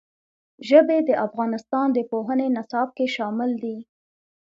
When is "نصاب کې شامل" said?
2.57-3.51